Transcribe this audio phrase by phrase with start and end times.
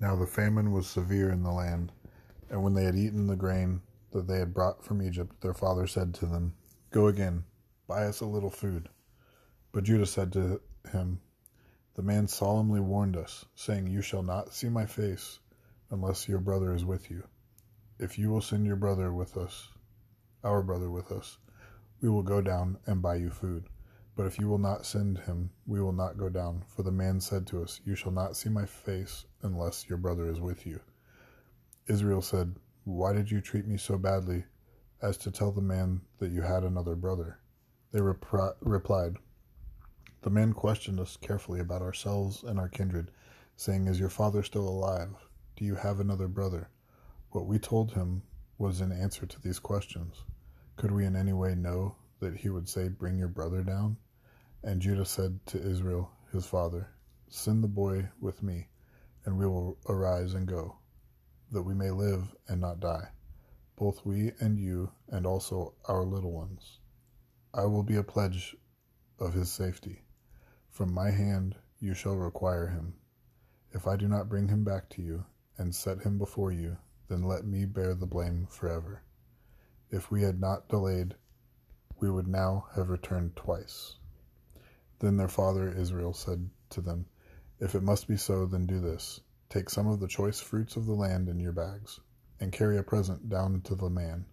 [0.00, 1.92] Now the famine was severe in the land,
[2.48, 5.86] and when they had eaten the grain that they had brought from Egypt, their father
[5.86, 6.54] said to them,
[6.90, 7.44] Go again,
[7.86, 8.88] buy us a little food.
[9.72, 11.20] But Judah said to him,
[11.94, 15.38] The man solemnly warned us, saying, You shall not see my face
[15.90, 17.24] unless your brother is with you.
[17.98, 19.68] If you will send your brother with us,
[20.42, 21.36] our brother with us,
[22.00, 23.68] we will go down and buy you food.
[24.20, 26.62] But if you will not send him, we will not go down.
[26.68, 30.28] For the man said to us, You shall not see my face unless your brother
[30.28, 30.78] is with you.
[31.86, 34.44] Israel said, Why did you treat me so badly
[35.00, 37.38] as to tell the man that you had another brother?
[37.92, 39.16] They repri- replied,
[40.20, 43.12] The man questioned us carefully about ourselves and our kindred,
[43.56, 45.14] saying, Is your father still alive?
[45.56, 46.68] Do you have another brother?
[47.30, 48.20] What we told him
[48.58, 50.24] was in answer to these questions.
[50.76, 53.96] Could we in any way know that he would say, Bring your brother down?
[54.62, 56.90] And Judah said to Israel, his father,
[57.28, 58.68] Send the boy with me,
[59.24, 60.76] and we will arise and go,
[61.50, 63.08] that we may live and not die,
[63.76, 66.78] both we and you, and also our little ones.
[67.54, 68.54] I will be a pledge
[69.18, 70.04] of his safety.
[70.68, 72.94] From my hand you shall require him.
[73.72, 75.24] If I do not bring him back to you
[75.56, 76.76] and set him before you,
[77.08, 79.02] then let me bear the blame forever.
[79.90, 81.14] If we had not delayed,
[81.98, 83.96] we would now have returned twice.
[85.00, 87.06] Then their father Israel said to them,
[87.58, 89.20] If it must be so, then do this.
[89.48, 92.00] Take some of the choice fruits of the land in your bags,
[92.38, 94.26] and carry a present down to the man,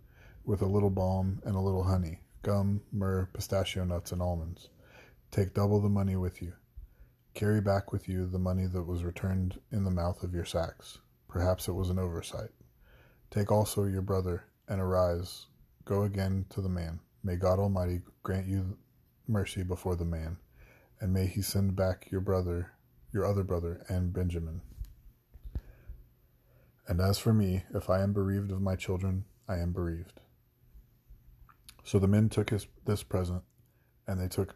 [0.44, 4.70] with a little balm and a little honey, gum, myrrh, pistachio nuts, and almonds.
[5.32, 6.54] Take double the money with you.
[7.34, 11.00] Carry back with you the money that was returned in the mouth of your sacks.
[11.30, 12.52] Perhaps it was an oversight.
[13.32, 15.46] Take also your brother, and arise,
[15.86, 17.00] go again to the man.
[17.24, 18.78] May God Almighty grant you
[19.28, 20.38] mercy before the man,
[21.00, 22.72] and may he send back your brother,
[23.14, 24.62] your other brother, and Benjamin.
[26.88, 30.22] And as for me, if I am bereaved of my children, I am bereaved.
[31.84, 33.44] So the men took his, this present,
[34.08, 34.56] and they took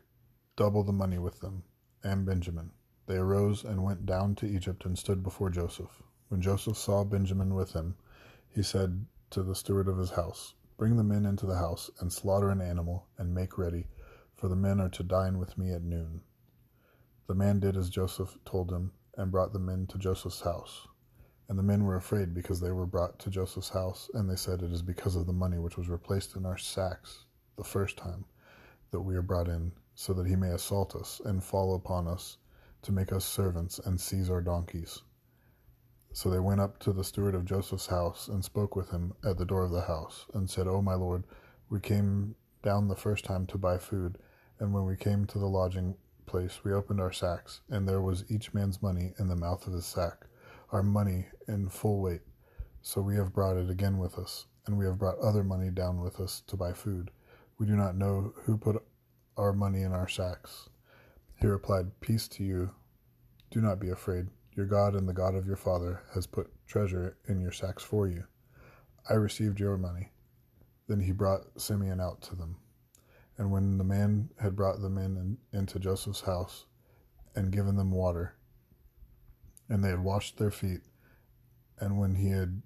[0.56, 1.64] double the money with them,
[2.04, 2.72] and Benjamin.
[3.08, 6.02] They arose and went down to Egypt and stood before Joseph.
[6.30, 7.96] When Joseph saw Benjamin with him,
[8.50, 12.12] he said to the steward of his house, Bring the men into the house, and
[12.12, 13.88] slaughter an animal, and make ready,
[14.36, 16.22] for the men are to dine with me at noon.
[17.28, 20.88] The man did as Joseph told him, and brought the men to Joseph's house.
[21.50, 24.62] And the men were afraid because they were brought to Joseph's house, and they said,
[24.62, 27.26] It is because of the money which was replaced in our sacks
[27.58, 28.26] the first time
[28.92, 32.38] that we are brought in, so that he may assault us and fall upon us
[32.82, 35.02] to make us servants and seize our donkeys.
[36.14, 39.38] So they went up to the steward of Joseph's house and spoke with him at
[39.38, 41.26] the door of the house, and said, O my lord,
[41.70, 44.18] we came down the first time to buy food,
[44.59, 45.96] and when we came to the lodging
[46.31, 49.74] place, we opened our sacks, and there was each man's money in the mouth of
[49.74, 50.28] his sack,
[50.72, 52.22] our money in full weight.
[52.81, 56.00] So we have brought it again with us, and we have brought other money down
[56.00, 57.12] with us to buy food.
[57.59, 58.81] We do not know who put
[59.36, 60.70] our money in our sacks.
[61.36, 62.72] He replied, Peace to you.
[63.52, 64.28] Do not be afraid.
[64.56, 68.08] Your God and the God of your father has put treasure in your sacks for
[68.08, 68.24] you.
[69.09, 70.14] I received your money.
[70.88, 72.56] Then he brought Simeon out to them.
[73.41, 76.68] And when the man had brought them in, in into Joseph's house
[77.34, 78.35] and given them water,
[79.68, 80.81] and they had washed their feet,
[81.79, 82.62] and when he had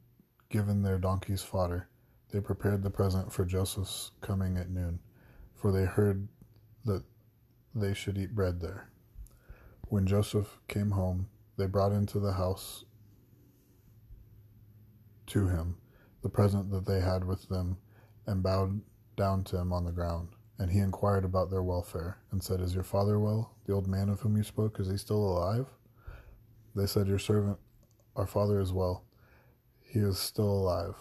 [0.49, 1.87] given their donkeys fodder,
[2.29, 4.99] they prepared the present for Joseph's coming at noon,
[5.53, 6.27] for they heard
[6.83, 7.05] that
[7.73, 8.89] they should eat bread there.
[9.87, 12.83] When Joseph came home, they brought into the house
[15.27, 15.77] to him
[16.21, 17.77] the present that they had with them,
[18.27, 18.81] and bowed
[19.15, 20.34] down to him on the ground.
[20.57, 23.55] And he inquired about their welfare, and said, Is your father well?
[23.66, 25.67] The old man of whom you spoke, is he still alive?
[26.75, 27.57] They said, Your servant,
[28.16, 29.03] our father, is well.
[29.81, 30.95] He is still alive.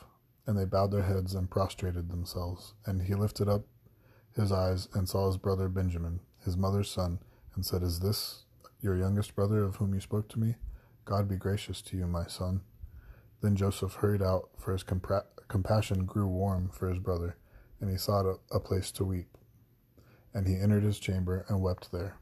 [0.46, 2.74] And they bowed their heads and prostrated themselves.
[2.84, 3.62] And he lifted up
[4.34, 7.20] his eyes and saw his brother Benjamin, his mother's son,
[7.54, 8.44] and said, Is this
[8.80, 10.56] your youngest brother of whom you spoke to me?
[11.04, 12.62] God be gracious to you, my son.
[13.40, 17.36] Then Joseph hurried out, for his compa- compassion grew warm for his brother,
[17.80, 19.28] and he sought a, a place to weep.
[20.34, 22.18] And he entered his chamber and wept there.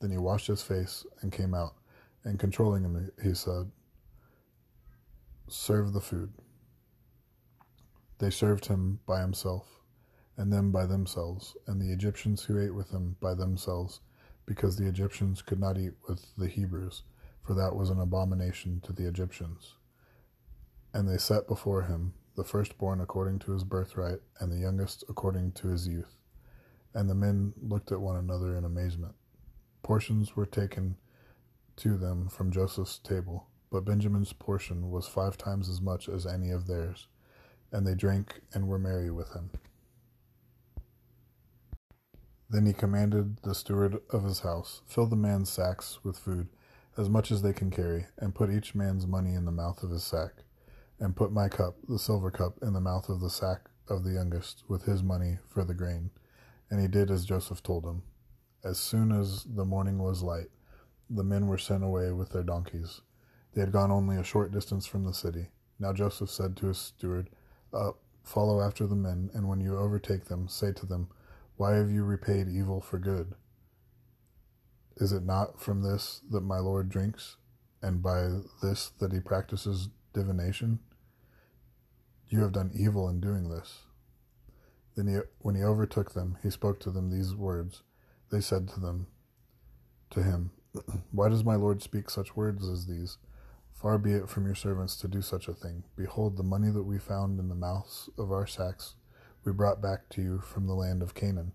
[0.00, 1.74] Then he washed his face and came out,
[2.24, 3.70] and controlling him, he said,
[5.48, 6.32] Serve the food.
[8.18, 9.66] They served him by himself,
[10.36, 14.00] and them by themselves, and the Egyptians who ate with him by themselves
[14.46, 17.02] because the Egyptians could not eat with the Hebrews,
[17.44, 19.74] for that was an abomination to the Egyptians.
[20.94, 25.52] And they set before him the firstborn according to his birthright, and the youngest according
[25.52, 26.21] to his youth.
[26.94, 29.14] And the men looked at one another in amazement.
[29.82, 30.96] Portions were taken
[31.76, 36.50] to them from Joseph's table, but Benjamin's portion was five times as much as any
[36.50, 37.06] of theirs.
[37.72, 39.50] And they drank and were merry with him.
[42.52, 46.48] Then he commanded the steward of his house, Fill the man's sacks with food,
[46.98, 49.88] as much as they can carry, and put each man's money in the mouth of
[49.88, 50.44] his sack,
[51.00, 54.12] and put my cup, the silver cup, in the mouth of the sack of the
[54.12, 56.10] youngest, with his money for the grain.
[56.72, 58.02] And he did as Joseph told him.
[58.64, 60.48] As soon as the morning was light,
[61.10, 63.02] the men were sent away with their donkeys.
[63.52, 65.50] They had gone only a short distance from the city.
[65.78, 67.28] Now Joseph said to his steward,
[67.74, 71.08] Up, follow after the men, and when you overtake them, say to them,
[71.56, 73.34] why have you repaid evil for good?
[74.96, 77.36] Is it not from this that my Lord drinks,
[77.82, 78.28] and by
[78.62, 80.80] this that he practices divination?
[82.28, 83.80] You have done evil in doing this.
[84.96, 87.82] Then he, when he overtook them, he spoke to them these words.
[88.30, 89.06] They said to them,
[90.10, 90.50] to him,
[91.10, 93.18] Why does my Lord speak such words as these?
[93.72, 95.84] Far be it from your servants to do such a thing.
[95.96, 98.94] Behold, the money that we found in the mouths of our sacks
[99.44, 101.52] we brought back to you from the land of Canaan.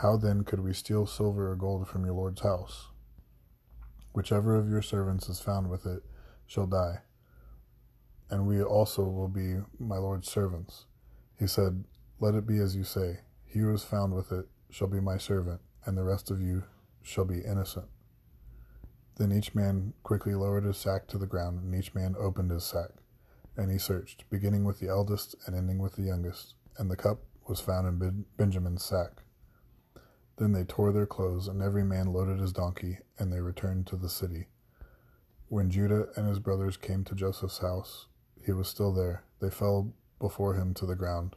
[0.00, 2.88] How then could we steal silver or gold from your Lord's house?
[4.12, 6.02] Whichever of your servants is found with it
[6.46, 7.00] shall die,
[8.30, 10.86] and we also will be my Lord's servants.
[11.38, 11.84] He said,
[12.18, 13.20] Let it be as you say.
[13.44, 16.64] He who is found with it shall be my servant, and the rest of you
[17.02, 17.86] shall be innocent.
[19.16, 22.64] Then each man quickly lowered his sack to the ground, and each man opened his
[22.64, 22.90] sack.
[23.56, 27.20] And he searched, beginning with the eldest and ending with the youngest, and the cup
[27.48, 29.22] was found in ben- Benjamin's sack.
[30.36, 33.96] Then they tore their clothes, and every man loaded his donkey, and they returned to
[33.96, 34.48] the city.
[35.48, 38.06] When Judah and his brothers came to Joseph's house,
[38.44, 39.24] he was still there.
[39.40, 41.36] They fell before him to the ground.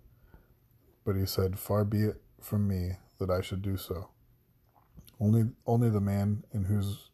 [1.05, 4.09] But he said, Far be it from me that I should do so.
[5.19, 7.09] Only, only the man in whose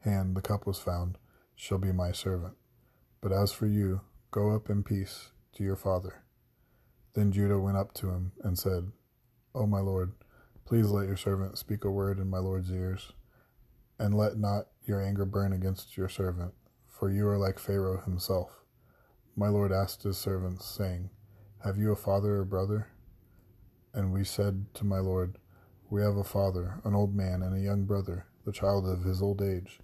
[0.00, 1.18] hand the cup was found
[1.56, 2.54] shall be my servant.
[3.20, 4.00] But as for you,
[4.32, 6.22] Go up in peace to your father.
[7.14, 8.92] Then Judah went up to him and said,
[9.56, 10.12] O my lord,
[10.64, 13.10] please let your servant speak a word in my lord's ears,
[13.98, 16.54] and let not your anger burn against your servant,
[16.86, 18.62] for you are like Pharaoh himself.
[19.34, 21.10] My lord asked his servants, saying,
[21.64, 22.86] Have you a father or brother?
[23.92, 25.38] And we said to my lord,
[25.88, 29.20] We have a father, an old man, and a young brother, the child of his
[29.20, 29.80] old age.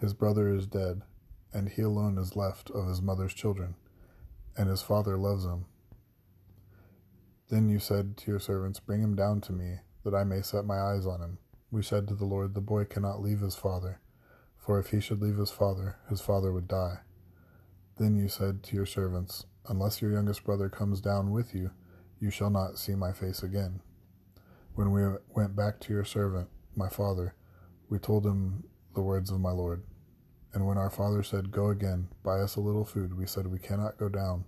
[0.00, 1.02] His brother is dead
[1.56, 3.76] and he alone is left of his mother's children,
[4.58, 5.64] and his father loves him.
[7.48, 10.66] Then you said to your servants, Bring him down to me, that I may set
[10.66, 11.38] my eyes on him.
[11.70, 14.00] We said to the Lord, The boy cannot leave his father,
[14.58, 16.98] for if he should leave his father, his father would die.
[17.96, 21.70] Then you said to your servants, Unless your youngest brother comes down with you,
[22.20, 23.80] you shall not see my face again.
[24.74, 25.02] When we
[25.34, 27.34] went back to your servant, my father,
[27.88, 28.64] we told him
[28.94, 29.82] the words of my Lord.
[30.52, 33.58] And when our father said, Go again, buy us a little food, we said, We
[33.58, 34.44] cannot go down.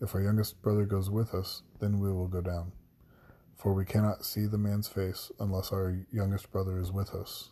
[0.00, 2.72] If our youngest brother goes with us, then we will go down.
[3.56, 7.50] For we cannot see the man's face unless our youngest brother is with us.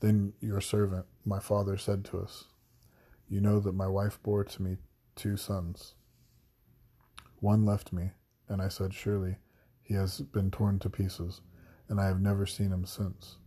[0.00, 2.44] Then your servant, my father, said to us,
[3.28, 4.78] You know that my wife bore to me
[5.14, 5.94] two sons.
[7.40, 8.12] One left me,
[8.52, 9.36] and I said, Surely
[9.80, 11.40] he has been torn to pieces,
[11.88, 13.38] and I have never seen him since.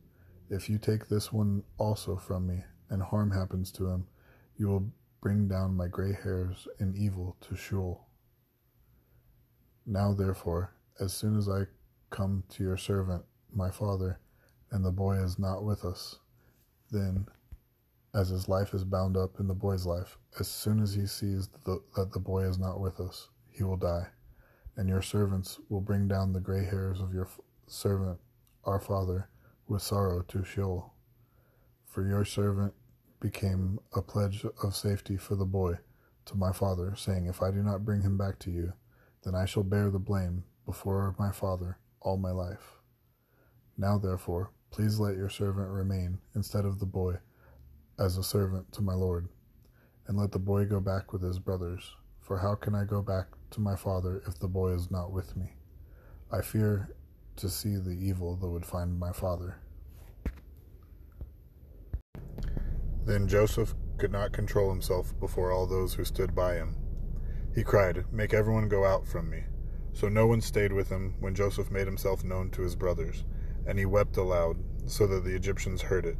[0.49, 4.07] If you take this one also from me, and harm happens to him,
[4.57, 8.07] you will bring down my gray hairs in evil to Sheol.
[9.85, 11.63] Now, therefore, as soon as I
[12.09, 14.19] come to your servant, my father,
[14.71, 16.19] and the boy is not with us,
[16.91, 17.27] then,
[18.13, 21.49] as his life is bound up in the boy's life, as soon as he sees
[21.65, 24.07] the, that the boy is not with us, he will die.
[24.77, 27.29] And your servants will bring down the gray hairs of your
[27.67, 28.19] servant,
[28.65, 29.29] our father,
[29.67, 30.95] with sorrow to Sheol
[31.95, 32.73] for your servant
[33.21, 35.75] became a pledge of safety for the boy
[36.25, 38.73] to my father, saying, If I do not bring him back to you,
[39.23, 42.81] then I shall bear the blame before my father all my life.
[43.77, 47.19] Now, therefore, please let your servant remain instead of the boy
[47.97, 49.29] as a servant to my Lord,
[50.05, 51.93] and let the boy go back with his brothers.
[52.19, 55.35] For how can I go back to my father if the boy is not with
[55.37, 55.53] me?
[56.29, 56.89] I fear
[57.37, 59.57] to see the evil that would find my father.
[63.05, 66.75] Then Joseph could not control himself before all those who stood by him.
[67.53, 69.43] He cried, Make everyone go out from me.
[69.93, 73.23] So no one stayed with him when Joseph made himself known to his brothers,
[73.65, 76.17] and he wept aloud, so that the Egyptians heard it,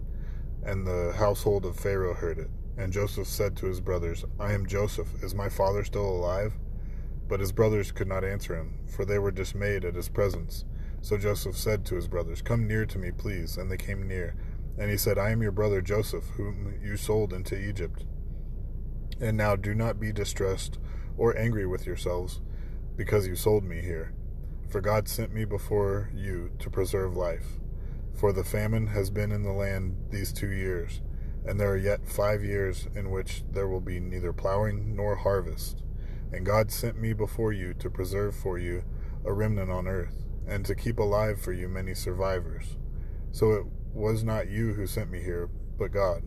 [0.64, 2.50] and the household of Pharaoh heard it.
[2.78, 5.22] And Joseph said to his brothers, I am Joseph.
[5.22, 6.54] Is my father still alive?
[7.28, 10.66] But his brothers could not answer him, for they were dismayed at his presence.
[11.02, 13.58] So Joseph said to his brothers, Come near to me, please.
[13.58, 14.36] And they came near.
[14.78, 18.06] And he said, I am your brother Joseph, whom you sold into Egypt.
[19.20, 20.80] And now do not be distressed
[21.18, 22.42] or angry with yourselves
[22.98, 24.14] because you sold me here.
[24.70, 27.60] For God sent me before you to preserve life.
[28.14, 31.02] For the famine has been in the land these two years,
[31.46, 35.84] and there are yet five years in which there will be neither plowing nor harvest.
[36.36, 38.84] And God sent me before you to preserve for you
[39.24, 42.76] a remnant on earth, and to keep alive for you many survivors.
[43.32, 46.24] So it was not you who sent me here, but God.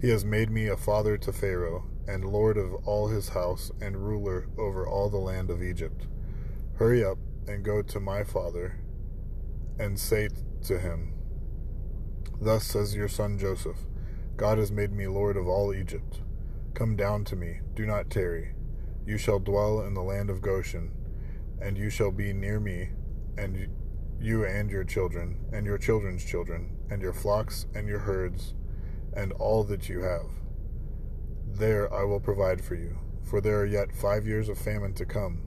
[0.00, 4.06] He has made me a father to Pharaoh, and lord of all his house, and
[4.06, 6.06] ruler over all the land of Egypt.
[6.76, 8.78] Hurry up and go to my father,
[9.76, 10.28] and say
[10.66, 11.14] to him,
[12.40, 13.78] Thus says your son Joseph,
[14.36, 16.20] God has made me lord of all Egypt.
[16.74, 18.54] Come down to me, do not tarry.
[19.06, 20.92] You shall dwell in the land of Goshen,
[21.60, 22.90] and you shall be near me,
[23.36, 23.68] and
[24.20, 28.54] you and your children, and your children's children, and your flocks and your herds,
[29.14, 30.26] and all that you have.
[31.46, 35.06] There I will provide for you, for there are yet five years of famine to
[35.06, 35.42] come,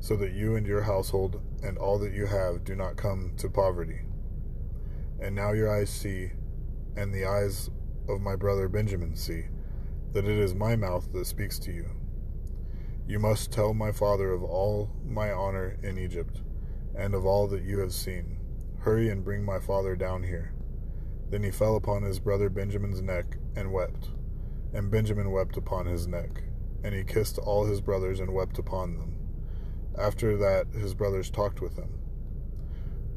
[0.00, 3.48] so that you and your household and all that you have do not come to
[3.48, 4.02] poverty.
[5.20, 6.30] And now your eyes see,
[6.96, 7.70] and the eyes
[8.08, 9.46] of my brother Benjamin see,
[10.12, 11.97] that it is my mouth that speaks to you.
[13.08, 16.42] You must tell my father of all my honor in Egypt,
[16.94, 18.38] and of all that you have seen.
[18.80, 20.52] Hurry and bring my father down here.
[21.30, 24.10] Then he fell upon his brother Benjamin's neck and wept.
[24.74, 26.42] And Benjamin wept upon his neck,
[26.84, 29.16] and he kissed all his brothers and wept upon them.
[29.96, 31.88] After that, his brothers talked with him.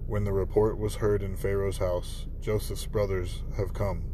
[0.08, 4.06] When the report was heard in Pharaoh's house, Joseph's brothers have come.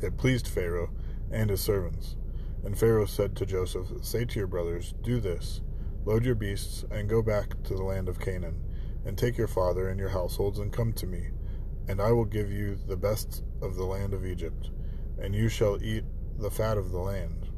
[0.00, 0.90] It pleased Pharaoh
[1.30, 2.16] and his servants.
[2.64, 5.60] And Pharaoh said to Joseph, Say to your brothers, Do this
[6.04, 8.60] load your beasts, and go back to the land of Canaan,
[9.04, 11.28] and take your father and your households, and come to me,
[11.88, 14.70] and I will give you the best of the land of Egypt,
[15.20, 16.04] and you shall eat
[16.38, 17.48] the fat of the land.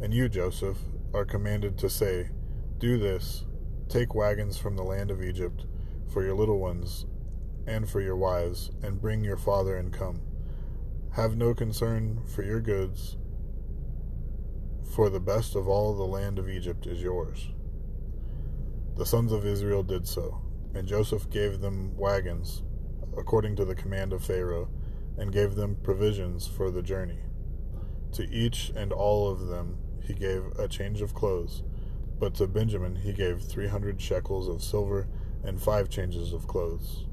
[0.00, 0.78] And you, Joseph,
[1.14, 2.30] are commanded to say,
[2.78, 3.44] Do this,
[3.88, 5.66] take wagons from the land of Egypt
[6.12, 7.06] for your little ones
[7.66, 10.20] and for your wives, and bring your father and come.
[11.12, 13.16] Have no concern for your goods,
[14.94, 17.48] for the best of all the land of Egypt is yours.
[18.96, 20.42] The sons of Israel did so,
[20.74, 22.62] and Joseph gave them wagons,
[23.16, 24.68] according to the command of Pharaoh,
[25.16, 27.20] and gave them provisions for the journey.
[28.12, 31.62] To each and all of them he gave a change of clothes,
[32.18, 35.08] but to Benjamin he gave three hundred shekels of silver
[35.42, 37.06] and five changes of clothes.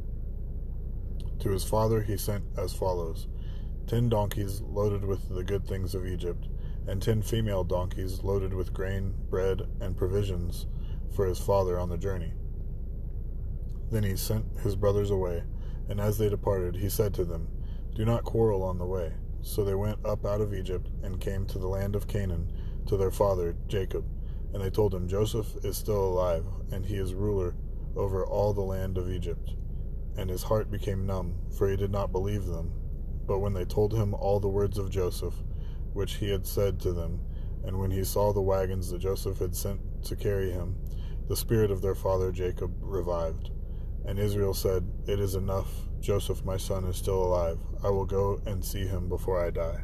[1.39, 3.27] To his father he sent as follows
[3.87, 6.47] ten donkeys loaded with the good things of Egypt,
[6.89, 10.65] and ten female donkeys loaded with grain, bread, and provisions
[11.15, 12.33] for his father on the journey.
[13.91, 15.43] Then he sent his brothers away,
[15.87, 17.47] and as they departed, he said to them,
[17.95, 19.13] Do not quarrel on the way.
[19.41, 22.51] So they went up out of Egypt and came to the land of Canaan
[22.87, 24.05] to their father Jacob.
[24.53, 27.55] And they told him, Joseph is still alive, and he is ruler
[27.95, 29.53] over all the land of Egypt.
[30.17, 32.73] And his heart became numb, for he did not believe them.
[33.27, 35.35] But when they told him all the words of Joseph,
[35.93, 37.21] which he had said to them,
[37.63, 40.75] and when he saw the wagons that Joseph had sent to carry him,
[41.27, 43.51] the spirit of their father Jacob revived.
[44.05, 45.69] And Israel said, It is enough
[45.99, 47.59] Joseph, my son, is still alive.
[47.83, 49.81] I will go and see him before I die.